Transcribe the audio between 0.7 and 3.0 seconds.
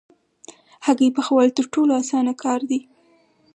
هګۍ پخول تر ټولو اسانه کار دی.